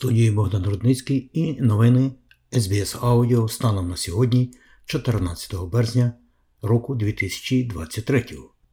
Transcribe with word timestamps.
Студії 0.00 0.30
Богдан 0.30 0.64
Рудницький 0.64 1.30
і 1.32 1.60
новини 1.60 2.12
SBS 2.52 3.00
Audio 3.00 3.48
станом 3.48 3.88
на 3.88 3.96
сьогодні, 3.96 4.50
14 4.86 5.54
березня 5.72 6.12
року 6.62 6.94
2023. 6.94 8.24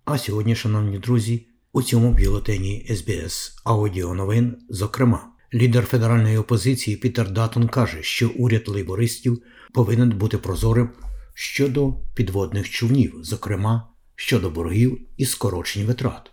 А 0.05 0.17
сьогодні, 0.17 0.55
шановні 0.55 0.99
друзі, 0.99 1.47
у 1.73 1.81
цьому 1.81 2.11
бюлетені 2.13 2.87
SBS 2.91 3.51
Audio 3.65 4.13
новин, 4.13 4.55
зокрема, 4.69 5.31
лідер 5.53 5.85
федеральної 5.85 6.37
опозиції 6.37 6.97
Пітер 6.97 7.31
Датон 7.31 7.67
каже, 7.67 8.03
що 8.03 8.29
уряд 8.29 8.67
лейбористів 8.67 9.41
повинен 9.73 10.09
бути 10.09 10.37
прозорим 10.37 10.89
щодо 11.33 11.93
підводних 12.15 12.69
човнів, 12.69 13.13
зокрема 13.21 13.89
щодо 14.15 14.49
боргів 14.49 15.07
і 15.17 15.25
скорочень 15.25 15.85
витрат. 15.85 16.31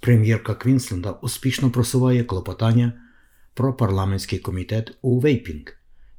Прем'єрка 0.00 0.54
Квінсленда 0.54 1.10
успішно 1.10 1.70
просуває 1.70 2.24
клопотання 2.24 2.92
про 3.58 3.74
парламентський 3.74 4.38
комітет 4.38 4.98
у 5.02 5.20
вейпінг 5.20 5.64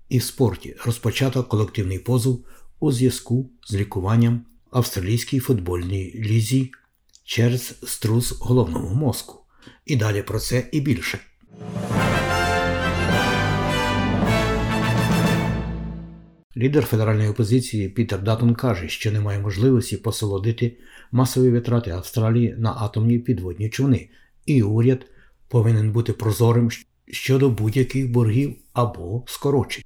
і 0.10 0.18
в 0.18 0.24
спорті 0.24 0.76
розпочато 0.86 1.44
колективний 1.44 2.00
позов 2.00 2.46
у 2.80 2.92
зв'язку 2.92 3.50
з 3.68 3.76
лікуванням 3.76 4.46
австралійській 4.72 5.40
футбольній 5.40 6.14
лізі 6.16 6.72
через 7.24 7.62
струс 7.84 8.40
головного 8.40 8.96
мозку. 8.96 9.40
І 9.86 9.96
далі 9.96 10.22
про 10.22 10.40
це 10.40 10.70
і 10.72 10.82
більше. 10.82 11.20
Лідер 16.58 16.86
федеральної 16.86 17.30
опозиції 17.30 17.90
Пітер 17.90 18.24
Датон 18.24 18.56
каже, 18.56 18.90
що 18.90 19.12
немає 19.12 19.40
можливості 19.40 19.98
посолодити 19.98 20.78
масові 21.12 21.50
витрати 21.50 21.92
Австралії 21.92 22.56
на 22.58 22.74
атомні 22.74 23.20
підводні 23.20 23.70
човни, 23.70 24.10
і 24.46 24.64
уряд 24.64 25.06
повинен 25.48 25.92
бути 25.92 26.14
прозорим 26.14 26.72
щодо 27.10 27.50
будь-яких 27.50 28.12
боргів 28.12 28.56
або 28.74 29.24
скорочень. 29.26 29.84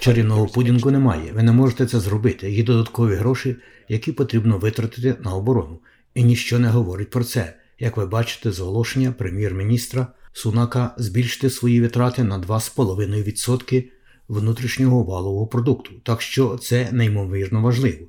Чарівного 0.00 0.46
пудінгу 0.46 0.90
немає. 0.90 1.32
Ви 1.32 1.42
не 1.42 1.52
можете 1.52 1.86
це 1.86 2.00
зробити. 2.00 2.50
Є 2.50 2.64
додаткові 2.64 3.14
гроші, 3.14 3.56
які 3.88 4.12
потрібно 4.12 4.58
витратити 4.58 5.16
на 5.24 5.34
оборону. 5.34 5.78
І 6.14 6.24
ніщо 6.24 6.58
не 6.58 6.68
говорить 6.68 7.10
про 7.10 7.24
це. 7.24 7.54
Як 7.78 7.96
ви 7.96 8.06
бачите 8.06 8.52
з 8.52 8.60
оголошення 8.60 9.12
прем'єр-міністра 9.12 10.06
Сунака 10.32 10.94
збільшити 10.96 11.50
свої 11.50 11.80
витрати 11.80 12.24
на 12.24 12.38
2,5% 12.40 13.84
внутрішнього 14.28 15.04
валового 15.04 15.46
продукту. 15.46 15.90
Так 16.02 16.22
що 16.22 16.58
це 16.58 16.88
неймовірно 16.92 17.62
важливо. 17.62 18.06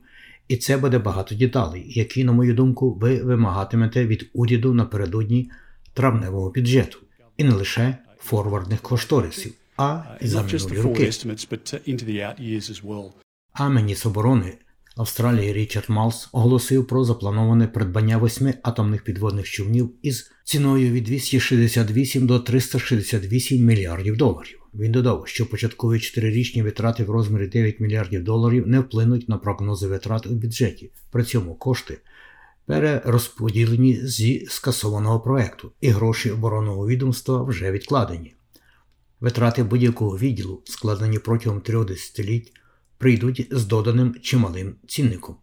І 0.48 0.58
це 0.58 0.78
буде 0.78 1.00
багато 1.00 1.36
деталей, 1.36 1.84
які, 1.88 2.24
на 2.24 2.32
мою 2.32 2.54
думку, 2.54 2.94
ви 2.94 3.24
вимагатимете 3.24 4.06
від 4.06 4.30
уряду 4.34 4.74
напередодні 4.74 5.52
травневого 5.98 6.50
бюджету. 6.52 7.00
І 7.38 7.44
не 7.44 7.52
лише 7.52 7.98
форвардних 8.20 8.82
кошторисів, 8.82 9.54
а 9.78 10.02
й 10.22 10.28
за 10.28 10.44
минулі 10.44 10.82
роки. 10.82 11.04
estimates, 11.04 11.50
but 11.50 11.90
into 11.90 12.06
the 12.06 12.16
out 12.28 12.42
years 12.42 12.72
as 12.72 12.84
well. 12.84 13.12
А 13.54 13.70
міністр 13.70 14.08
оборони 14.08 14.58
Австралії 14.98 15.54
Річард 15.54 15.90
Малс 15.90 16.30
оголосив 16.32 16.88
про 16.88 17.04
заплановане 17.04 17.68
придбання 17.68 18.18
восьми 18.18 18.54
атомних 18.64 19.04
підводних 19.04 19.50
човнів 19.50 19.92
із 20.02 20.32
ціною 20.44 20.92
від 20.92 21.04
268 21.04 22.28
до 22.28 22.40
368 22.40 23.66
мільярдів 23.66 24.18
доларів. 24.18 24.60
Він 24.74 24.92
додав, 24.92 25.24
що 25.28 25.50
початкові 25.50 26.00
чотирирічні 26.00 26.64
витрати 26.64 27.04
в 27.04 27.10
розмірі 27.10 27.48
9 27.48 27.80
мільярдів 27.80 28.24
доларів 28.24 28.68
не 28.68 28.80
вплинуть 28.80 29.30
на 29.30 29.38
прогнози 29.38 29.88
витрат 29.88 30.28
у 30.28 30.30
бюджеті. 30.30 30.92
При 31.12 31.24
цьому 31.24 31.56
кошти 31.56 31.98
перерозподілені 32.68 34.08
зі 34.08 34.46
скасованого 34.50 35.20
проекту, 35.20 35.72
і 35.82 35.90
гроші 35.90 36.32
оборонного 36.32 36.88
відомства 36.88 37.44
вже 37.44 37.72
відкладені. 37.72 38.36
Витрати 39.20 39.64
будь-якого 39.64 40.18
відділу, 40.18 40.62
складені 40.66 41.20
протягом 41.20 41.62
трьох 41.62 41.86
десятиліть, 41.86 42.54
прийдуть 42.98 43.48
з 43.52 43.66
доданим 43.66 44.16
чималим 44.22 44.76
цінником. 44.88 45.36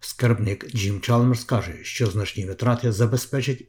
Скарбник 0.00 0.70
Джим 0.74 1.00
Чалмерс 1.00 1.44
каже, 1.44 1.78
що 1.82 2.06
значні 2.06 2.46
витрати 2.46 2.92
забезпечать, 2.92 3.68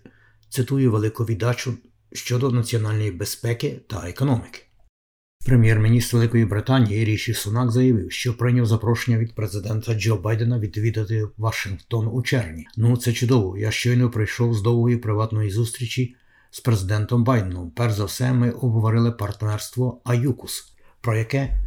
цитую, 0.50 0.92
велику 0.92 1.26
віддачу 1.26 1.74
щодо 2.12 2.52
національної 2.52 3.12
безпеки 3.12 3.82
та 3.88 4.10
економіки. 4.10 4.62
Прем'єр-міністр 5.46 6.16
Великої 6.16 6.46
Британії 6.46 7.06
Ріші 7.06 7.34
Сунак 7.34 7.72
заявив, 7.72 8.12
що 8.12 8.38
прийняв 8.38 8.66
запрошення 8.66 9.18
від 9.18 9.36
президента 9.36 9.94
Джо 9.94 10.18
Байдена 10.18 10.60
відвідати 10.60 11.28
Вашингтон 11.38 12.10
у 12.14 12.22
червні. 12.22 12.68
Ну 12.78 12.98
це 12.98 13.14
чудово. 13.14 13.58
Я 13.58 13.72
щойно 13.72 14.10
прийшов 14.10 14.54
з 14.54 14.62
довгої 14.62 14.98
приватної 14.98 15.50
зустрічі 15.50 16.16
з 16.52 16.60
президентом 16.60 17.24
Байденом. 17.24 17.72
Перш 17.76 17.94
за 17.94 18.06
все, 18.06 18.34
ми 18.34 18.52
обговорили 18.52 19.12
партнерство 19.12 20.02
АЮКУС, 20.04 20.74
про 21.02 21.18
яке 21.18 21.60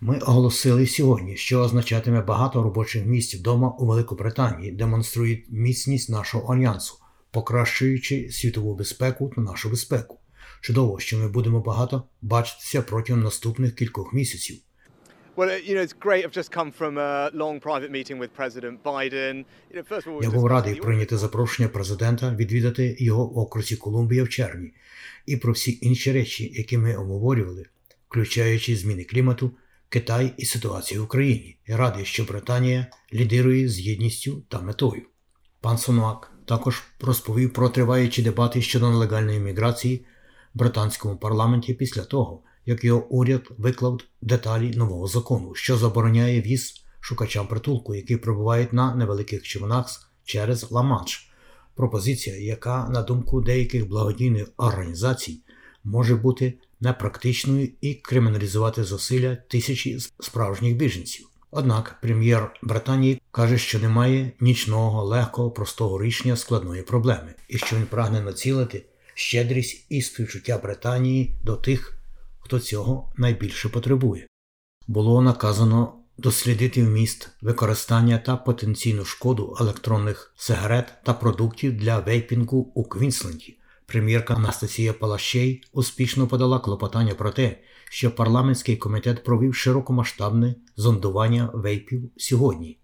ми 0.00 0.18
оголосили 0.18 0.86
сьогодні, 0.86 1.36
що 1.36 1.60
означатиме 1.60 2.20
багато 2.20 2.62
робочих 2.62 3.06
місць 3.06 3.34
вдома 3.34 3.68
у 3.68 3.86
Великобританії, 3.86 4.72
демонструють 4.72 5.46
міцність 5.50 6.10
нашого 6.10 6.54
альянсу, 6.54 6.94
покращуючи 7.30 8.30
світову 8.30 8.74
безпеку 8.74 9.32
та 9.34 9.40
нашу 9.40 9.70
безпеку. 9.70 10.17
Чудово, 10.60 11.00
що 11.00 11.18
ми 11.18 11.28
будемо 11.28 11.60
багато 11.60 12.02
бачитися 12.22 12.82
протягом 12.82 13.22
наступних 13.22 13.74
кількох 13.74 14.14
місяців. 14.14 14.58
Я 20.22 20.30
був 20.30 20.46
радий 20.46 20.74
прийняти 20.74 21.16
запрошення 21.16 21.68
президента 21.68 22.34
відвідати 22.34 22.96
його 22.98 23.26
в 23.26 23.38
окрузі 23.38 23.76
Колумбія 23.76 24.24
в 24.24 24.28
червні 24.28 24.72
і 25.26 25.36
про 25.36 25.52
всі 25.52 25.78
інші 25.82 26.12
речі, 26.12 26.52
які 26.54 26.78
ми 26.78 26.96
обговорювали, 26.96 27.66
включаючи 28.08 28.76
зміни 28.76 29.04
клімату, 29.04 29.50
Китай 29.88 30.34
і 30.36 30.44
ситуацію 30.44 31.00
в 31.00 31.04
Україні. 31.04 31.56
Я 31.66 31.76
радий, 31.76 32.04
що 32.04 32.24
Британія 32.24 32.86
лідирує 33.12 33.68
з 33.68 33.80
єдністю 33.80 34.42
та 34.48 34.60
метою. 34.60 35.02
Пан 35.60 35.78
Сонуак 35.78 36.32
також 36.44 36.82
розповів 37.00 37.52
про 37.52 37.68
триваючі 37.68 38.22
дебати 38.22 38.62
щодо 38.62 38.90
нелегальної 38.90 39.40
міграції 39.40 40.04
британському 40.54 41.16
парламенті 41.16 41.74
після 41.74 42.02
того, 42.02 42.42
як 42.66 42.84
його 42.84 43.06
уряд 43.08 43.42
виклав 43.58 44.00
деталі 44.22 44.76
нового 44.76 45.06
закону, 45.06 45.54
що 45.54 45.76
забороняє 45.76 46.40
в'їзд 46.40 46.84
шукачам 47.00 47.46
притулку, 47.46 47.94
які 47.94 48.16
прибувають 48.16 48.72
на 48.72 48.94
невеликих 48.94 49.42
човнах 49.42 50.10
через 50.24 50.72
Ла-Манш. 50.72 51.28
Пропозиція, 51.74 52.36
яка, 52.36 52.88
на 52.88 53.02
думку 53.02 53.40
деяких 53.40 53.88
благодійних 53.88 54.48
організацій, 54.56 55.40
може 55.84 56.16
бути 56.16 56.58
непрактичною 56.80 57.68
і 57.80 57.94
криміналізувати 57.94 58.84
зусилля 58.84 59.36
тисячі 59.36 59.98
справжніх 60.20 60.76
біженців. 60.76 61.28
Однак 61.50 61.98
прем'єр 62.02 62.52
Британії 62.62 63.20
каже, 63.30 63.58
що 63.58 63.78
немає 63.78 64.32
нічного, 64.40 65.04
легкого, 65.04 65.50
простого 65.50 66.02
рішення 66.02 66.36
складної 66.36 66.82
проблеми, 66.82 67.34
і 67.48 67.58
що 67.58 67.76
він 67.76 67.86
прагне 67.86 68.20
націлити 68.20 68.86
щедрість 69.18 69.86
і 69.88 70.02
співчуття 70.02 70.58
Британії 70.62 71.34
до 71.44 71.56
тих, 71.56 71.98
хто 72.40 72.60
цього 72.60 73.12
найбільше 73.16 73.68
потребує. 73.68 74.26
Було 74.86 75.22
наказано 75.22 75.94
дослідити 76.18 76.84
вміст 76.84 77.30
використання 77.42 78.18
та 78.18 78.36
потенційну 78.36 79.04
шкоду 79.04 79.56
електронних 79.60 80.34
сигарет 80.36 80.92
та 81.04 81.14
продуктів 81.14 81.76
для 81.76 81.98
вейпінгу 81.98 82.72
у 82.74 82.84
Квінсленді. 82.84 83.58
Прем'єрка 83.86 84.34
Анастасія 84.34 84.92
Палащей 84.92 85.62
успішно 85.72 86.26
подала 86.26 86.58
клопотання 86.58 87.14
про 87.14 87.30
те, 87.30 87.58
що 87.90 88.10
парламентський 88.10 88.76
комітет 88.76 89.24
провів 89.24 89.54
широкомасштабне 89.54 90.54
зондування 90.76 91.50
вейпів 91.54 92.10
сьогодні. 92.16 92.78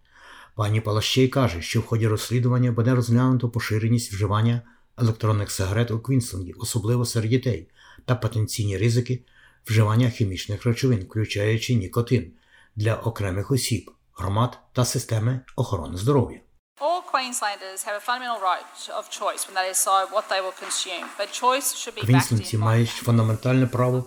Пані 0.56 0.80
Палащей 0.80 1.28
каже, 1.28 1.62
що 1.62 1.80
в 1.80 1.84
ході 1.84 2.06
розслідування 2.06 2.72
буде 2.72 2.94
розглянуто 2.94 3.48
поширеність 3.48 4.12
вживання 4.12 4.62
електронних 4.98 5.50
сигарет 5.50 5.90
у 5.90 6.00
Квінсленді, 6.00 6.52
особливо 6.52 7.04
серед 7.04 7.30
дітей, 7.30 7.68
та 8.04 8.14
потенційні 8.14 8.78
ризики 8.78 9.22
вживання 9.66 10.10
хімічних 10.10 10.64
речовин, 10.64 11.02
включаючи 11.02 11.74
нікотин. 11.74 12.32
для 12.76 12.94
окремих 12.94 13.50
осіб, 13.50 13.90
громад 14.16 14.58
та 14.72 14.84
системи 14.84 15.40
охорони 15.56 15.96
здоров'я. 15.96 16.40
All 16.80 17.02
Queenslanders 17.12 17.80
have 17.86 17.96
a 18.00 18.04
fundamental 18.08 18.40
right 18.50 18.78
of 18.98 19.04
choice 19.20 19.42
when 19.46 19.54
they 19.58 19.68
decide 19.74 20.06
what 20.16 20.24
they 20.30 20.40
will 20.44 20.56
consume, 20.64 21.06
but 21.18 21.28
choice 21.42 21.68
should 21.76 21.96
be 21.96 22.04
Квінсленці 22.06 22.58
мають 22.58 22.88
фундаментальне 22.88 23.66
право 23.66 24.04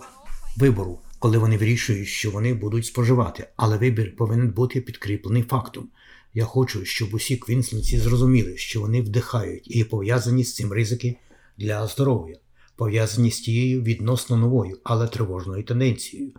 вибору, 0.56 1.00
коли 1.18 1.38
вони 1.38 1.58
вирішують, 1.58 2.08
що 2.08 2.30
вони 2.30 2.54
будуть 2.54 2.86
споживати, 2.86 3.48
але 3.56 3.78
вибір 3.78 4.16
повинен 4.16 4.50
бути 4.50 4.80
підкріплений 4.80 5.42
фактом. 5.42 5.88
Я 6.34 6.44
хочу, 6.44 6.84
щоб 6.84 7.14
усі 7.14 7.36
квінсленці 7.36 7.98
зрозуміли, 7.98 8.56
що 8.56 8.80
вони 8.80 9.02
вдихають 9.02 9.76
і 9.76 9.84
пов'язані 9.84 10.44
з 10.44 10.54
цим 10.54 10.72
ризики 10.72 11.16
для 11.58 11.86
здоров'я, 11.86 12.36
пов'язані 12.76 13.30
з 13.30 13.40
тією 13.40 13.82
відносно 13.82 14.36
новою, 14.36 14.78
але 14.84 15.08
тривожною 15.08 15.64
тенденцією. 15.64 16.32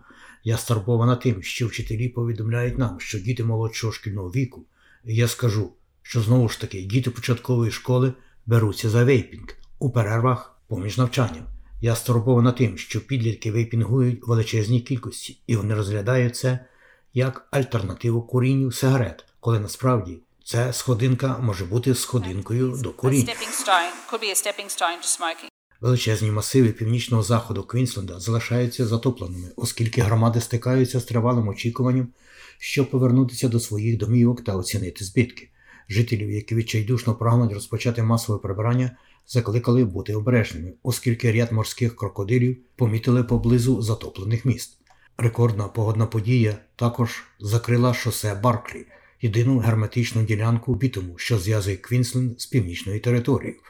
Я 0.44 0.56
стурбована 0.56 1.16
тим, 1.16 1.42
що 1.42 1.66
вчителі 1.66 2.08
повідомляють 2.08 2.78
нам, 2.78 3.00
що 3.00 3.18
діти 3.18 3.44
молодшого 3.44 3.92
шкільного 3.92 4.30
віку, 4.30 4.64
і 5.04 5.14
я 5.14 5.28
скажу, 5.28 5.72
що 6.02 6.20
знову 6.20 6.48
ж 6.48 6.60
таки 6.60 6.82
діти 6.82 7.10
початкової 7.10 7.70
школи 7.70 8.12
беруться 8.46 8.90
за 8.90 9.04
вейпінг 9.04 9.56
у 9.78 9.90
перервах 9.90 10.60
поміж 10.68 10.98
навчанням. 10.98 11.46
Я 11.80 11.94
стурбована 11.94 12.52
тим, 12.52 12.78
що 12.78 13.00
підлітки 13.00 13.52
вейпінгують 13.52 14.26
величезній 14.26 14.80
кількості, 14.80 15.38
і 15.46 15.56
вони 15.56 15.74
розглядають 15.74 16.36
це 16.36 16.58
як 17.14 17.48
альтернативу 17.50 18.22
курінню 18.22 18.72
сигарет, 18.72 19.24
коли 19.40 19.60
насправді 19.60 20.18
ця 20.44 20.72
сходинка 20.72 21.38
може 21.38 21.64
бути 21.64 21.94
сходинкою 21.94 22.76
до 22.82 22.92
куріння. 22.92 23.34
Величезні 25.80 26.30
масиви 26.30 26.68
північного 26.68 27.22
заходу 27.22 27.62
Квінсленда 27.62 28.20
залишаються 28.20 28.86
затопленими, 28.86 29.48
оскільки 29.56 30.00
громади 30.00 30.40
стикаються 30.40 31.00
з 31.00 31.04
тривалим 31.04 31.48
очікуванням, 31.48 32.08
щоб 32.58 32.90
повернутися 32.90 33.48
до 33.48 33.60
своїх 33.60 33.98
домівок 33.98 34.44
та 34.44 34.56
оцінити 34.56 35.04
збитки. 35.04 35.50
Жителів, 35.88 36.30
які 36.30 36.54
відчайдушно 36.54 37.14
прагнуть 37.14 37.52
розпочати 37.52 38.02
масове 38.02 38.38
прибирання, 38.38 38.96
закликали 39.26 39.84
бути 39.84 40.14
обережними, 40.14 40.72
оскільки 40.82 41.32
ряд 41.32 41.52
морських 41.52 41.96
крокодилів 41.96 42.58
помітили 42.76 43.24
поблизу 43.24 43.82
затоплених 43.82 44.44
міст. 44.44 44.78
Рекордна 45.18 45.68
погодна 45.68 46.06
подія 46.06 46.58
також 46.76 47.24
закрила 47.40 47.94
шосе 47.94 48.34
Барклі, 48.34 48.86
єдину 49.22 49.58
герметичну 49.58 50.22
ділянку 50.22 50.74
бітуму, 50.74 51.18
що 51.18 51.38
зв'язує 51.38 51.76
Квінсленд 51.76 52.40
з 52.40 52.46
північною 52.46 53.00
територією. 53.00 53.60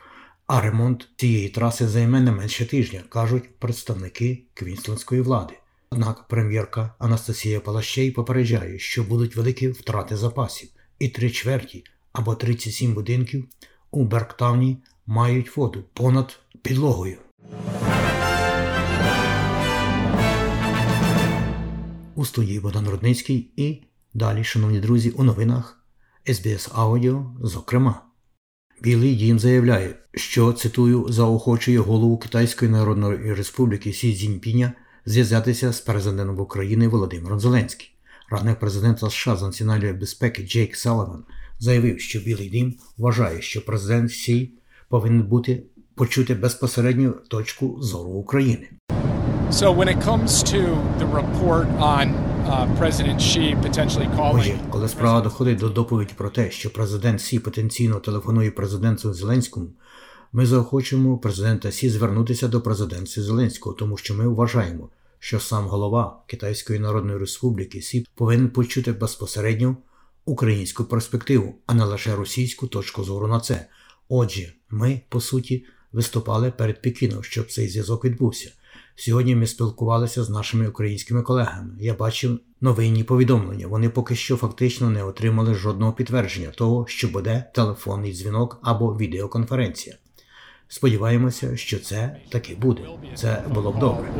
А 0.46 0.60
ремонт 0.60 1.08
цієї 1.16 1.48
траси 1.48 1.88
займе 1.88 2.20
не 2.20 2.32
менше 2.32 2.66
тижня, 2.66 3.02
кажуть 3.08 3.58
представники 3.58 4.42
квінслендської 4.54 5.20
влади. 5.20 5.54
Однак 5.90 6.28
прем'єрка 6.28 6.94
Анастасія 6.98 7.60
Палащей 7.60 8.10
попереджає, 8.10 8.78
що 8.78 9.02
будуть 9.02 9.36
великі 9.36 9.68
втрати 9.68 10.16
запасів, 10.16 10.68
і 10.98 11.08
три 11.08 11.30
чверті 11.30 11.84
або 12.12 12.34
37 12.34 12.94
будинків 12.94 13.48
у 13.90 14.04
Берктауні 14.04 14.76
мають 15.06 15.56
воду 15.56 15.84
понад 15.92 16.38
підлогою. 16.62 17.18
У 22.14 22.24
студії 22.24 22.60
Богдан 22.60 22.88
Рудницький 22.88 23.50
і 23.56 23.82
далі, 24.14 24.44
шановні 24.44 24.80
друзі, 24.80 25.10
у 25.10 25.24
новинах 25.24 25.84
SBS 26.26 26.68
Аудіо, 26.74 27.36
зокрема. 27.42 28.02
Білий 28.82 29.14
дім 29.14 29.38
заявляє, 29.38 29.94
що 30.14 30.52
цитую 30.52 31.06
заохочує 31.08 31.78
голову 31.78 32.18
Китайської 32.18 32.70
Народної 32.70 33.34
Республіки 33.34 33.92
Сі 33.92 34.14
Цзіньпіня 34.14 34.72
зв'язатися 35.06 35.72
з 35.72 35.80
президентом 35.80 36.40
України 36.40 36.88
Володимиром 36.88 37.40
Зеленським. 37.40 37.88
Радник 38.30 38.58
президента 38.58 39.10
США 39.10 39.36
з 39.36 39.42
національної 39.42 39.92
безпеки 39.92 40.42
Джейк 40.42 40.76
Салливан 40.76 41.24
заявив, 41.58 42.00
що 42.00 42.20
Білий 42.20 42.48
Дім 42.48 42.74
вважає, 42.98 43.42
що 43.42 43.64
президент 43.64 44.12
Сі 44.12 44.52
повинен 44.88 45.22
бути 45.22 45.62
почути 45.94 46.34
безпосередню 46.34 47.10
точку 47.10 47.82
зору 47.82 48.10
України. 48.10 48.68
So 49.50 49.76
when 49.76 49.88
it 49.88 50.00
comes 50.10 50.30
to 50.52 50.60
the 51.00 51.08
report 51.20 51.66
on 51.96 52.29
Отже, 54.18 54.58
коли 54.70 54.88
справа 54.88 55.20
доходить 55.20 55.58
до 55.58 55.68
доповіді 55.68 56.12
про 56.16 56.30
те, 56.30 56.50
що 56.50 56.70
президент 56.70 57.20
Сі 57.20 57.38
потенційно 57.38 58.00
телефонує 58.00 58.50
президенту 58.50 59.14
Зеленському, 59.14 59.68
ми 60.32 60.46
заохочуємо 60.46 61.18
президента 61.18 61.72
Сі 61.72 61.90
звернутися 61.90 62.48
до 62.48 62.60
президента 62.60 63.22
Зеленського, 63.22 63.74
тому 63.74 63.96
що 63.96 64.14
ми 64.14 64.28
вважаємо, 64.28 64.88
що 65.18 65.40
сам 65.40 65.66
голова 65.66 66.22
Китайської 66.26 66.78
Народної 66.78 67.18
Республіки 67.18 67.82
Сі 67.82 68.06
повинен 68.14 68.48
почути 68.48 68.92
безпосередньо 68.92 69.76
українську 70.24 70.84
перспективу, 70.84 71.54
а 71.66 71.74
не 71.74 71.84
лише 71.84 72.16
російську 72.16 72.66
точку 72.66 73.04
зору 73.04 73.26
на 73.26 73.40
це. 73.40 73.66
Отже, 74.08 74.52
ми, 74.70 75.00
по 75.08 75.20
суті, 75.20 75.64
виступали 75.92 76.50
перед 76.50 76.82
Пекіном, 76.82 77.24
щоб 77.24 77.52
цей 77.52 77.68
зв'язок 77.68 78.04
відбувся. 78.04 78.52
Сьогодні 78.96 79.36
ми 79.36 79.46
спілкувалися 79.46 80.24
з 80.24 80.30
нашими 80.30 80.68
українськими 80.68 81.22
колегами. 81.22 81.74
Я 81.80 81.94
бачив 81.94 82.40
новинні 82.60 83.04
повідомлення. 83.04 83.66
Вони 83.66 83.88
поки 83.88 84.14
що 84.14 84.36
фактично 84.36 84.90
не 84.90 85.04
отримали 85.04 85.54
жодного 85.54 85.92
підтвердження 85.92 86.48
того, 86.48 86.86
що 86.88 87.08
буде 87.08 87.44
телефонний 87.54 88.12
дзвінок 88.12 88.58
або 88.62 88.96
відеоконференція. 88.96 89.96
Сподіваємося, 90.68 91.56
що 91.56 91.78
це 91.78 92.16
таки 92.28 92.54
буде. 92.54 92.82
Це 93.14 93.44
було 93.54 93.72
б 93.72 93.78
добре. 93.78 94.12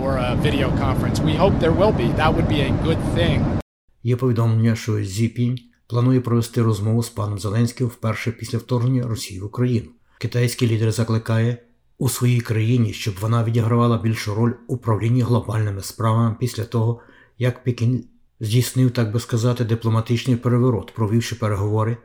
Є 4.03 4.17
повідомлення, 4.17 4.77
що 4.77 5.05
Зіпінь 5.05 5.59
планує 5.87 6.21
провести 6.21 6.63
розмову 6.63 7.03
з 7.03 7.11
паном 7.11 7.39
Зеленським 7.39 7.87
вперше 7.87 8.33
після 8.33 8.59
вторгнення 8.59 9.07
Росії 9.07 9.41
в 9.41 9.45
Україну. 9.45 9.89
Китайський 10.19 10.69
лідер 10.69 10.93
закликає 10.93 11.57
у 12.01 12.09
своїй 12.09 12.41
країні, 12.41 12.93
щоб 12.93 13.15
вона 13.21 13.45
відігравала 13.45 13.99
більшу 13.99 14.35
роль 14.35 14.53
у 14.69 14.75
управлінні 14.75 15.23
глобальними 15.23 15.83
справами 15.83 16.37
після 16.41 16.65
того, 16.65 17.01
як 17.39 17.65
Пекін 17.65 18.05
здійснив, 18.41 18.91
так 18.91 19.13
би 19.13 19.21
сказати, 19.21 19.65
дипломатичний 19.65 20.37
переворот, 20.37 20.95
провівши 20.95 21.35
переговори, 21.35 21.97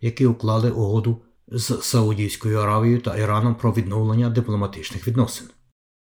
які 0.00 0.26
уклали 0.26 0.70
угоду 0.70 1.22
з 1.48 1.78
Саудівською 1.82 2.58
Аравією 2.58 3.00
та 3.00 3.16
Іраном 3.16 3.54
про 3.54 3.72
відновлення 3.72 4.30
дипломатичних 4.30 5.08
відносин. 5.08 5.46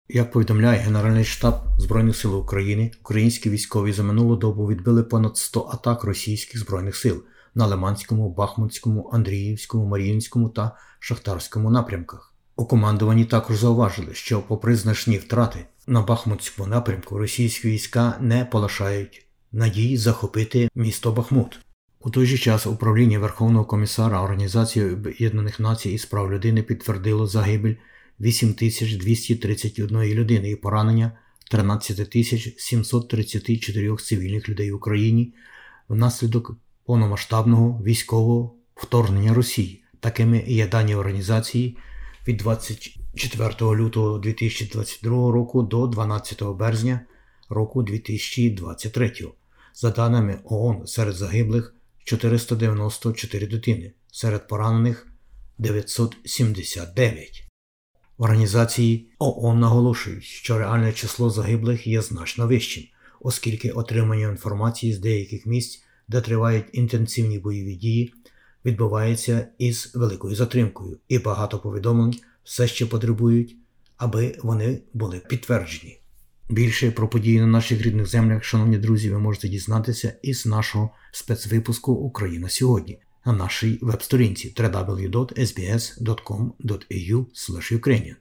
Як 0.09 0.33
повідомляє 0.33 0.79
Генеральний 0.79 1.25
штаб 1.25 1.55
Збройних 1.79 2.17
сил 2.17 2.37
України, 2.37 2.91
українські 3.01 3.51
військові 3.51 3.93
за 3.93 4.03
минулу 4.03 4.37
добу 4.37 4.67
відбили 4.67 5.03
понад 5.03 5.37
100 5.37 5.71
атак 5.73 6.05
російських 6.05 6.61
збройних 6.61 6.97
сил 6.97 7.23
на 7.55 7.67
Лиманському, 7.67 8.35
Бахмутському, 8.35 9.11
Андріївському, 9.13 9.87
Маріїнському 9.87 10.49
та 10.49 10.77
Шахтарському 11.01 11.71
напрямках. 11.71 12.32
У 12.57 12.65
командуванні 12.65 13.25
також 13.25 13.57
зауважили, 13.57 14.15
що, 14.15 14.43
попри 14.43 14.77
значні 14.77 15.19
втрати 15.19 15.59
на 15.87 16.03
Бахмутському 16.03 16.69
напрямку, 16.69 17.19
російські 17.19 17.69
війська 17.69 18.19
не 18.21 18.45
полишають 18.45 19.27
надії 19.53 19.97
захопити 19.97 20.69
місто 20.75 21.13
Бахмут. 21.13 21.61
У 22.01 22.11
той 22.11 22.27
же 22.27 22.39
час 22.39 22.67
управління 22.67 23.19
Верховного 23.19 23.65
комісара 23.65 24.23
Організації 24.23 24.85
Об'єднаних 24.85 25.61
Націй 25.61 25.91
із 25.91 26.05
прав 26.05 26.33
людини 26.33 26.63
підтвердило 26.63 27.27
загибель 27.27 27.75
8231 28.21 30.03
людини 30.03 30.51
і 30.51 30.57
поранення 30.57 31.13
13734 31.51 33.97
цивільних 33.97 34.49
людей 34.49 34.73
в 34.73 34.77
Україні 34.77 35.35
внаслідок 35.89 36.57
повномасштабного 36.85 37.83
військового 37.85 38.55
вторгнення 38.75 39.35
Росії. 39.35 39.85
Такими 40.01 40.45
є 40.47 40.69
дані 40.69 40.95
організації 40.95 41.77
від 42.29 42.37
24 42.37 43.55
лютого 43.61 44.19
2022 44.19 45.33
року 45.33 45.63
до 45.63 45.87
12 45.87 46.43
березня 46.43 47.01
року 47.49 47.83
2023. 47.83 49.13
За 49.75 49.91
даними 49.91 50.39
ООН, 50.45 50.87
серед 50.87 51.15
загиблих 51.15 51.75
494 52.05 53.47
дитини, 53.47 53.93
серед 54.13 54.49
поранених 54.49 55.09
979. 55.59 57.49
В 58.19 58.23
організації 58.23 59.11
ООН 59.19 59.61
наголошують, 59.61 60.25
що 60.25 60.59
реальне 60.59 60.93
число 60.93 61.31
загиблих 61.31 61.87
є 61.87 62.03
значно 62.03 62.47
вищим, 62.47 62.85
оскільки 63.21 63.71
отримання 63.71 64.29
інформації 64.29 64.93
з 64.93 64.99
деяких 64.99 65.47
місць, 65.47 65.83
де 66.09 66.21
тривають 66.21 66.67
інтенсивні 66.73 67.39
бойові 67.39 67.75
дії, 67.75 68.15
відбувається 68.65 69.49
із 69.59 69.93
великою 69.95 70.37
затримкою, 70.37 70.99
і 71.09 71.19
багато 71.19 71.59
повідомлень 71.59 72.17
все 72.45 72.67
ще 72.67 72.87
потребують, 72.87 73.57
аби 73.97 74.39
вони 74.43 74.83
були 74.95 75.19
підтверджені. 75.29 75.99
Більше 76.51 76.91
про 76.91 77.09
події 77.09 77.41
на 77.41 77.47
наших 77.47 77.83
рідних 77.83 78.07
землях, 78.07 78.45
шановні 78.45 78.79
друзі, 78.79 79.11
ви 79.11 79.19
можете 79.19 79.49
дізнатися 79.49 80.15
із 80.23 80.47
нашого 80.47 80.91
спецвипуску 81.13 81.93
Україна 81.93 82.49
сьогодні 82.49 82.99
на 83.27 83.33
нашій 83.33 83.79
веб-сторінці 83.83 84.55
www.sbs.com.au 84.57 85.47
Ukrainian. 87.79 88.15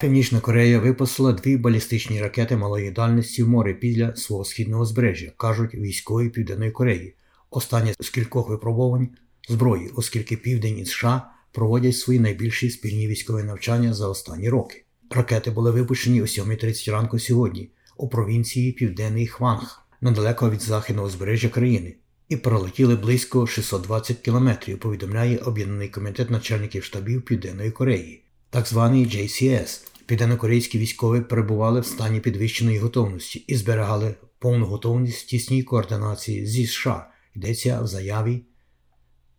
Північна 0.00 0.40
Корея 0.40 0.78
випустила 0.78 1.32
дві 1.32 1.56
балістичні 1.56 2.20
ракети 2.20 2.56
малої 2.56 2.90
дальності 2.90 3.42
в 3.42 3.48
море 3.48 3.74
після 3.74 4.16
свого 4.16 4.44
східного 4.44 4.84
збережжя, 4.84 5.32
кажуть 5.36 5.74
військові 5.74 6.28
Південної 6.28 6.70
Кореї. 6.70 7.16
Останнє 7.50 7.94
з 8.00 8.10
кількох 8.10 8.48
випробувань 8.48 9.08
зброї, 9.48 9.90
оскільки 9.94 10.36
Південь 10.36 10.78
і 10.78 10.86
США 10.86 11.30
проводять 11.52 11.96
свої 11.96 12.20
найбільші 12.20 12.70
спільні 12.70 13.08
військові 13.08 13.42
навчання 13.42 13.94
за 13.94 14.08
останні 14.08 14.48
роки. 14.48 14.84
Ракети 15.10 15.50
були 15.50 15.70
випущені 15.70 16.22
о 16.22 16.24
7.30 16.24 16.90
ранку 16.90 17.18
сьогодні 17.18 17.70
у 17.96 18.08
провінції 18.08 18.72
Південний 18.72 19.26
Хванг, 19.26 19.82
недалеко 20.00 20.50
від 20.50 20.62
західного 20.62 21.08
узбережжя 21.08 21.48
країни, 21.48 21.94
і 22.28 22.36
пролетіли 22.36 22.96
близько 22.96 23.46
620 23.46 24.18
кілометрів, 24.18 24.78
повідомляє 24.78 25.38
Об'єднаний 25.38 25.88
комітет 25.88 26.30
начальників 26.30 26.84
штабів 26.84 27.22
Південної 27.22 27.70
Кореї, 27.70 28.24
так 28.50 28.66
званий 28.66 29.06
JCS. 29.06 29.86
Південнокорейські 30.06 30.78
військові 30.78 31.20
перебували 31.20 31.80
в 31.80 31.86
стані 31.86 32.20
підвищеної 32.20 32.78
готовності 32.78 33.38
і 33.38 33.56
зберігали 33.56 34.14
повну 34.38 34.66
готовність 34.66 35.28
тісній 35.28 35.62
координації 35.62 36.46
зі 36.46 36.66
США. 36.66 37.06
Йдеться 37.34 37.80
в 37.80 37.86
заяві 37.86 38.42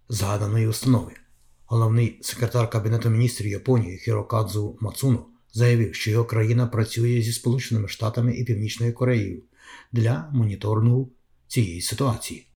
згаданої 0.09 0.67
установи. 0.67 1.11
Головний 1.65 2.19
секретар 2.21 2.69
Кабінету 2.69 3.09
міністрів 3.09 3.47
Японії 3.47 3.97
Хірокадзу 3.97 4.77
Мацуно 4.81 5.25
заявив, 5.53 5.95
що 5.95 6.11
його 6.11 6.25
країна 6.25 6.67
працює 6.67 7.21
зі 7.21 7.31
Сполученими 7.31 7.87
Штатами 7.87 8.35
і 8.35 8.43
Північною 8.43 8.93
Кореєю 8.93 9.43
для 9.91 10.29
моніторингу 10.33 11.11
цієї 11.47 11.81
ситуації. 11.81 12.47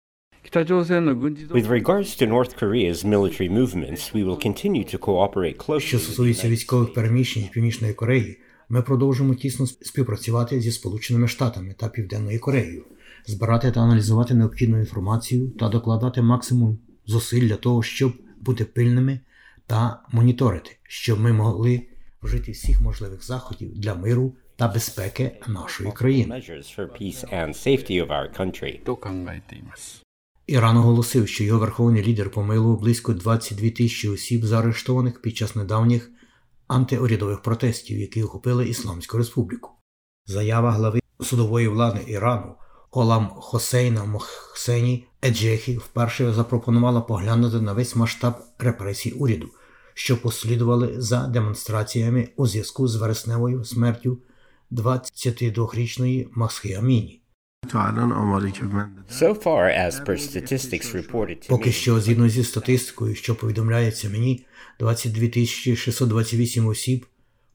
With 0.52 1.68
regards 1.68 2.10
to 2.20 2.26
North 2.26 2.52
Korea's 2.62 2.98
military 3.14 3.48
movements, 3.60 4.02
we 4.14 4.22
will 4.26 4.40
continue 4.48 4.84
to 4.92 4.98
cooperate 4.98 5.56
closely. 5.56 5.80
Що 5.80 5.98
стосується 5.98 6.48
військових 6.48 6.92
переміщень 6.92 7.48
Північної 7.52 7.94
Кореї, 7.94 8.40
ми 8.68 8.82
продовжимо 8.82 9.34
тісно 9.34 9.66
співпрацювати 9.66 10.60
зі 10.60 10.72
Сполученими 10.72 11.28
Штатами 11.28 11.74
та 11.78 11.88
Південною 11.88 12.40
Кореєю, 12.40 12.84
збирати 13.26 13.70
та 13.70 13.80
аналізувати 13.80 14.34
необхідну 14.34 14.78
інформацію 14.78 15.50
та 15.50 15.68
докладати 15.68 16.22
максимум 16.22 16.78
зусиль 17.06 17.48
для 17.48 17.56
того, 17.56 17.82
щоб 17.82 18.12
бути 18.40 18.64
пильними 18.64 19.20
та 19.66 20.02
моніторити, 20.12 20.76
щоб 20.82 21.20
ми 21.20 21.32
могли 21.32 21.82
вжити 22.22 22.52
всіх 22.52 22.80
можливих 22.80 23.24
заходів 23.24 23.78
для 23.78 23.94
миру 23.94 24.34
та 24.56 24.68
безпеки 24.68 25.40
нашої 25.48 25.92
країни. 25.92 26.42
Іран 30.46 30.76
оголосив, 30.76 31.28
що 31.28 31.44
його 31.44 31.60
верховний 31.60 32.02
лідер 32.02 32.30
помилував 32.30 32.80
близько 32.80 33.14
22 33.14 33.70
тисячі 33.70 34.08
осіб, 34.08 34.44
заарештованих 34.44 35.22
під 35.22 35.36
час 35.36 35.56
недавніх 35.56 36.10
антиурядових 36.66 37.42
протестів, 37.42 37.98
які 37.98 38.22
охопили 38.22 38.68
Ісламську 38.68 39.18
республіку. 39.18 39.70
Заява 40.26 40.70
глави 40.70 41.00
судової 41.20 41.68
влади 41.68 42.00
Ірану 42.06 42.54
Колам 42.94 43.28
Хосейна 43.28 44.04
Мохсені 44.04 45.04
Еджехі 45.24 45.76
вперше 45.76 46.32
запропонувала 46.32 47.00
поглянути 47.00 47.60
на 47.60 47.72
весь 47.72 47.96
масштаб 47.96 48.34
репресій 48.58 49.10
уряду, 49.10 49.48
що 49.94 50.22
послідували 50.22 50.94
за 51.00 51.26
демонстраціями 51.26 52.28
у 52.36 52.46
зв'язку 52.46 52.88
з 52.88 52.96
вересневою 52.96 53.64
смертю 53.64 54.18
22-річної 54.72 56.28
Масхіаміні. 56.34 57.20
Поки 61.48 61.72
що, 61.72 62.00
згідно 62.00 62.28
зі 62.28 62.44
статистикою, 62.44 63.14
що 63.14 63.34
повідомляється 63.34 64.08
мені, 64.08 64.46
22 64.80 65.46
628 65.46 66.66
осіб 66.66 67.06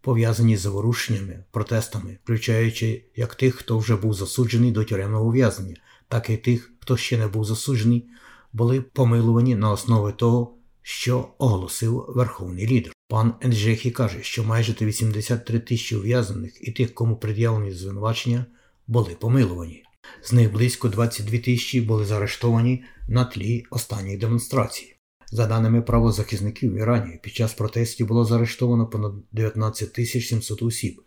пов'язані 0.01 0.57
з 0.57 0.61
заворушеннями, 0.61 1.43
протестами, 1.51 2.17
включаючи 2.23 3.03
як 3.15 3.35
тих, 3.35 3.55
хто 3.55 3.77
вже 3.77 3.95
був 3.95 4.13
засуджений 4.13 4.71
до 4.71 4.83
тюремного 4.83 5.25
ув'язнення, 5.25 5.75
так 6.07 6.29
і 6.29 6.37
тих, 6.37 6.71
хто 6.79 6.97
ще 6.97 7.17
не 7.17 7.27
був 7.27 7.45
засуджений, 7.45 8.09
були 8.53 8.81
помилувані 8.81 9.55
на 9.55 9.71
основі 9.71 10.13
того, 10.13 10.55
що 10.81 11.29
оголосив 11.37 12.05
верховний 12.07 12.67
лідер. 12.67 12.93
Пан 13.07 13.33
Енджехі 13.41 13.91
каже, 13.91 14.17
що 14.21 14.43
майже 14.43 14.75
83 14.81 15.59
тисячі 15.59 15.95
ув'язнених 15.95 16.67
і 16.67 16.71
тих, 16.71 16.93
кому 16.93 17.15
пред'явлені 17.15 17.71
звинувачення, 17.71 18.45
були 18.87 19.17
помилувані. 19.19 19.83
З 20.23 20.33
них 20.33 20.51
близько 20.51 20.89
22 20.89 21.37
тисячі 21.37 21.81
були 21.81 22.05
заарештовані 22.05 22.83
на 23.07 23.25
тлі 23.25 23.65
останніх 23.69 24.19
демонстрацій. 24.19 24.98
За 25.31 25.47
даними 25.47 25.81
правозахисників 25.81 26.73
в 26.73 26.77
Ірані, 26.77 27.19
під 27.23 27.33
час 27.33 27.53
протестів 27.53 28.07
було 28.07 28.25
заарештовано 28.25 28.87
понад 28.87 29.13
19 29.31 29.93
тисяч 29.93 30.27
700 30.27 30.61
осіб. 30.61 31.01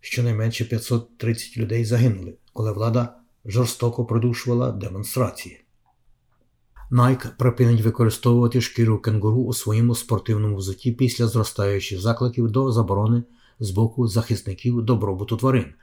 Щонайменше 0.00 0.64
530 0.64 1.56
людей 1.56 1.84
загинули, 1.84 2.34
коли 2.52 2.72
влада 2.72 3.14
жорстоко 3.44 4.04
продушувала 4.04 4.72
демонстрації. 4.72 5.64
Nike 6.90 7.28
припинить 7.38 7.80
використовувати 7.80 8.60
шкіру 8.60 8.98
кенгуру 8.98 9.42
у 9.42 9.52
своєму 9.52 9.94
спортивному 9.94 10.56
взутті 10.56 10.92
після 10.92 11.26
зростаючих 11.26 12.00
закликів 12.00 12.50
до 12.50 12.72
заборони 12.72 13.22
з 13.60 13.70
боку 13.70 14.08
захисників 14.08 14.82
добробуту 14.82 15.36
тварин. 15.36 15.74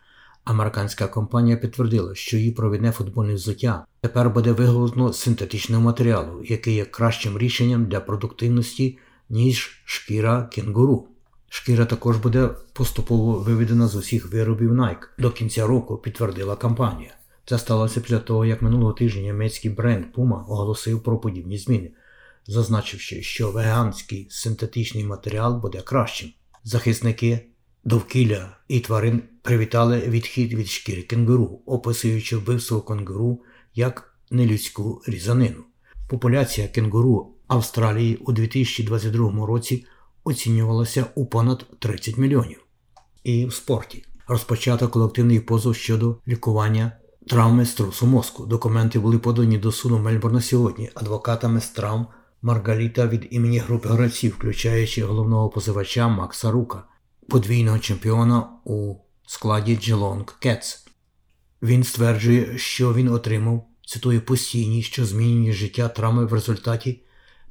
Американська 0.46 1.08
компанія 1.08 1.58
підтвердила, 1.58 2.16
що 2.16 2.38
її 2.38 2.52
провідне 2.52 2.92
футбольне 2.92 3.34
взуття 3.34 3.86
тепер 4.02 4.30
буде 4.30 4.52
виготовлено 4.52 5.14
з 5.14 5.20
синтетичного 5.20 5.84
матеріалу, 5.84 6.44
який 6.44 6.76
є 6.76 6.86
кращим 6.86 7.38
рішенням 7.38 7.86
для 7.86 8.00
продуктивності, 8.00 8.98
ніж 9.30 9.82
шкіра 9.86 10.50
кенгуру. 10.54 11.08
Шкіра 11.50 11.86
також 11.86 12.18
буде 12.18 12.50
поступово 12.74 13.34
виведена 13.34 13.88
з 13.88 13.96
усіх 13.96 14.32
виробів 14.32 14.72
Nike 14.72 15.08
до 15.18 15.32
кінця 15.32 15.68
року, 15.68 15.98
підтвердила 15.98 16.56
компанія. 16.56 17.16
Це 17.46 17.60
сталося 17.60 18.02
після 18.02 18.20
того, 18.20 18.46
як 18.46 18.62
минулого 18.62 18.94
тижня 18.94 19.22
німецький 19.22 19.72
бренд 19.72 20.06
Puma 20.16 20.44
оголосив 20.48 21.04
про 21.04 21.18
подібні 21.18 21.58
зміни, 21.58 21.92
зазначивши, 22.48 23.22
що 23.22 23.52
веганський 23.52 24.28
синтетичний 24.30 25.04
матеріал 25.04 25.62
буде 25.62 25.82
кращим. 25.82 26.30
Захисники 26.64 27.46
довкілля 27.86 28.58
і 28.68 28.80
тварин 28.80 29.22
привітали 29.42 30.00
відхід 30.00 30.54
від 30.54 30.68
шкіри 30.68 31.02
кенгуру, 31.02 31.62
описуючи 31.66 32.38
вбивство 32.38 32.82
кенгуру 32.82 33.42
як 33.76 34.16
нелюдську 34.32 35.02
різанину. 35.08 35.64
Популяція 36.08 36.68
кенгуру 36.68 37.32
Австралії 37.48 38.16
у 38.16 38.32
2022 38.32 39.46
році 39.46 39.86
оцінювалася 40.24 41.06
у 41.16 41.26
понад 41.26 41.66
30 41.80 42.18
мільйонів. 42.18 42.66
І 43.24 43.46
в 43.46 43.54
спорті 43.54 44.06
розпочато 44.28 44.88
колективний 44.88 45.40
позов 45.40 45.76
щодо 45.76 46.18
лікування 46.28 46.92
травми 47.28 47.66
струсу 47.66 48.08
мозку. 48.08 48.46
Документи 48.46 49.00
були 49.00 49.20
подані 49.20 49.58
до 49.58 49.72
суду 49.72 50.00
Мельбурна 50.00 50.42
сьогодні 50.42 50.90
адвокатами 50.96 51.62
з 51.62 51.70
травм 51.70 52.08
Маргаліта 52.42 53.08
від 53.08 53.28
імені 53.32 53.60
групи 53.60 53.90
гравців, 53.90 54.34
включаючи 54.34 55.04
головного 55.04 55.50
позивача 55.50 56.08
Макса 56.08 56.52
Рука, 56.52 56.84
подвійного 57.30 57.80
чемпіона 57.80 58.50
у 58.66 58.96
складі 59.28 59.76
Geelong 59.76 60.26
Cats. 60.46 60.78
Він 61.62 61.84
стверджує, 61.84 62.58
що 62.58 62.94
він 62.94 63.08
отримав, 63.08 63.68
цитую, 63.86 64.22
постійні, 64.22 64.84
що 64.84 65.06
змінені 65.06 65.54
життя 65.54 65.90
травми 65.90 66.26
в 66.26 66.34
результаті 66.34 67.02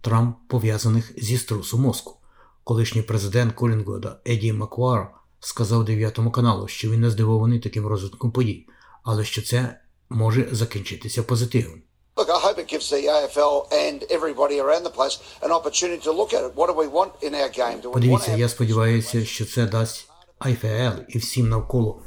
травм, 0.01 0.35
пов'язаних 0.49 1.13
зі 1.17 1.39
струсу 1.39 1.79
мозку. 1.79 2.17
Колишній 2.65 3.03
президент 3.03 3.53
Колінгода 3.53 4.21
Еді 4.27 4.53
Маквар 4.53 5.11
сказав 5.41 5.85
9 5.85 6.21
каналу, 6.33 6.69
що 6.69 6.91
він 6.91 7.01
не 7.01 7.11
здивований 7.11 7.59
таким 7.59 7.87
розвитком 7.87 8.33
подій, 8.33 8.67
але 9.03 9.25
що 9.25 9.43
це 9.43 9.81
може 10.09 10.49
закінчитися 10.53 11.23
позитивом. 11.23 11.83
Look, 12.17 12.31
I 12.31 12.39
hope 12.39 12.59
it 12.59 12.69
gives 12.69 12.91
the 12.91 13.03
AFL 13.17 13.73
and 13.73 14.05
everybody 14.09 14.61
around 14.61 14.85
the 14.85 14.91
place 14.91 15.19
an 15.43 15.51
opportunity 15.51 16.01
to 16.03 16.13
look 16.13 16.33
at 16.33 16.45
it. 16.45 16.55
What 16.55 16.69
do 16.71 16.75
we 16.83 16.87
want 16.87 17.13
in 17.23 17.35
our 17.35 17.49
game? 17.49 17.81
Do 17.83 17.89
we 17.89 17.93
Подивіться, 17.93 18.37
я 18.37 18.49
сподіваюся, 18.49 19.25
що 19.25 19.45
це 19.45 19.67
дасть 19.67 20.09
IFL 20.41 21.05
і 21.09 21.19
всім 21.19 21.49
навколо 21.49 22.03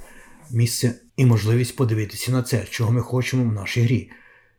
місце 0.51 0.95
і 1.17 1.25
можливість 1.25 1.75
подивитися 1.75 2.31
на 2.31 2.43
це, 2.43 2.65
чого 2.69 2.91
ми 2.91 3.01
хочемо 3.01 3.43
в 3.43 3.53
нашій 3.53 3.81
грі. 3.81 4.11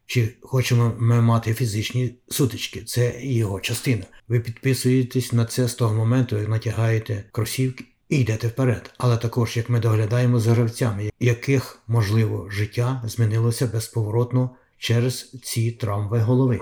Чи 0.07 0.35
хочемо 0.43 0.93
ми 0.99 1.21
мати 1.21 1.55
фізичні 1.55 2.15
сутички, 2.29 2.83
це 2.83 3.15
його 3.21 3.61
частина. 3.61 4.05
Ви 4.29 4.41
підписуєтесь 4.41 5.33
на 5.33 5.45
це 5.45 5.69
з 5.69 5.75
того 5.75 5.95
моменту, 5.95 6.39
як 6.39 6.49
натягаєте 6.49 7.25
кросівки 7.33 7.85
і 8.09 8.19
йдете 8.19 8.49
вперед. 8.49 8.91
Але 8.99 9.17
також 9.17 9.57
як 9.57 9.69
ми 9.69 9.81
доглядаємо 9.81 10.41
за 10.41 10.51
гравцями, 10.51 11.11
яких, 11.21 11.83
можливо, 11.87 12.51
життя 12.51 13.03
змінилося 13.07 13.67
безповоротно 13.67 14.51
через 14.79 15.35
ці 15.43 15.73
травми 15.73 16.19
голови. 16.19 16.61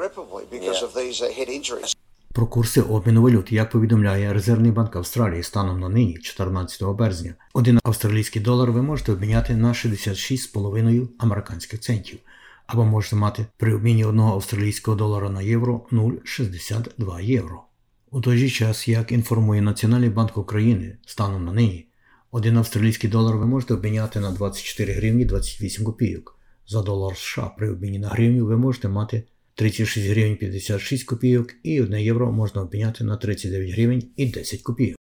Про 2.33 2.47
курси 2.47 2.81
обміну 2.81 3.23
валют, 3.23 3.53
як 3.53 3.71
повідомляє 3.71 4.33
Резервний 4.33 4.71
банк 4.71 4.97
Австралії 4.97 5.43
станом 5.43 5.81
на 5.81 5.89
нині, 5.89 6.19
14 6.19 6.83
березня, 6.83 7.35
один 7.55 7.81
австралійський 7.85 8.43
долар 8.43 8.73
ви 8.73 8.83
можете 8.83 9.13
обміняти 9.13 9.57
на 9.57 9.73
66,5 9.73 11.09
американських 11.19 11.81
центів, 11.81 12.19
або 12.67 12.85
можете 12.85 13.17
мати 13.17 13.47
при 13.57 13.75
обміні 13.75 14.05
одного 14.05 14.35
австралійського 14.35 14.97
долара 14.97 15.31
на 15.31 15.43
євро 15.43 15.81
0,62 15.93 17.21
євро. 17.21 17.63
У 18.11 18.21
той 18.21 18.39
же 18.39 18.49
час, 18.49 18.89
як 18.89 19.13
інформує 19.13 19.63
Національний 19.63 20.11
банк 20.11 20.37
України 20.37 20.97
станом 21.07 21.45
на 21.45 21.53
нині, 21.53 21.87
Один 22.31 22.57
австралійський 22.57 23.11
долар 23.11 23.37
ви 23.37 23.47
можете 23.47 23.75
обміняти 23.75 24.21
на 24.21 24.31
24 24.31 24.93
гривні 24.93 25.25
28 25.25 25.85
копійок. 25.85 26.36
За 26.69 26.83
долар 26.83 27.17
США 27.17 27.55
при 27.59 27.71
обміні 27.71 27.99
на 27.99 28.09
гривню 28.09 28.47
ви 28.47 28.57
можете 28.57 28.89
мати 28.89 29.23
36 29.55 30.07
гривень 30.07 30.37
56 30.37 31.05
копійок 31.05 31.55
і 31.63 31.83
1 31.83 31.99
євро 31.99 32.33
можна 32.33 32.63
обміняти 32.63 33.05
на 33.05 33.17
39 33.17 33.71
гривень 33.71 34.11
і 34.17 34.27
10 34.27 34.63
копійок. 34.63 34.97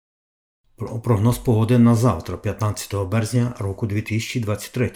Прогноз 1.03 1.37
погоди 1.37 1.77
на 1.77 1.95
завтра, 1.95 2.37
15 2.37 2.95
березня 3.07 3.55
року 3.59 3.87
2023. 3.87 4.91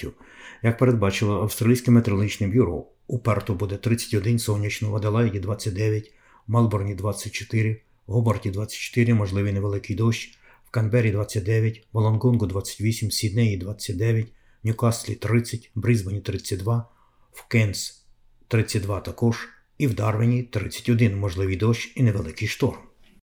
Як 0.63 0.77
передбачило 0.77 1.41
Австралійське 1.41 1.91
метеорологічне 1.91 2.47
бюро, 2.47 2.87
у 3.07 3.19
Перту 3.19 3.55
буде 3.55 3.77
31 3.77 4.39
сонячно, 4.39 4.89
в 4.89 4.95
Аделаїді 4.95 5.39
29, 5.39 6.13
в 6.47 6.51
Малборні 6.51 6.95
24, 6.95 7.81
в 8.07 8.13
Гобарті 8.13 8.49
24, 8.49 9.13
можливий 9.13 9.53
невеликий 9.53 9.95
дощ, 9.95 10.37
в 10.67 10.71
Канбері 10.71 11.11
29, 11.11 11.87
в 11.93 11.99
Лонгонгу 11.99 12.45
28, 12.45 13.09
в 13.09 13.13
Сіднеї 13.13 13.57
29, 13.57 14.25
в 14.25 14.44
Ньюкаслі 14.65 15.15
30, 15.15 15.71
в 15.75 15.79
Брізбені 15.79 16.21
32, 16.21 16.89
в 17.31 17.47
Кенс 17.47 18.05
32 18.47 18.99
також, 18.99 19.47
і 19.77 19.87
в 19.87 19.93
Дарвіні 19.93 20.43
31, 20.43 21.19
можливий 21.19 21.55
дощ 21.55 21.93
і 21.95 22.03
невеликий 22.03 22.47
шторм. 22.47 22.79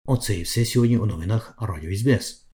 Оце 0.07 0.35
і 0.35 0.43
все 0.43 0.65
сьогодні 0.65 0.99
у 0.99 1.07
новинах 1.07 1.55
Радіо 1.61 1.97
СБС. 1.97 2.47